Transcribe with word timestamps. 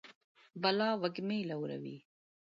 بلا 0.61 0.89
وږمې 1.01 1.39
لوروي 1.49 1.97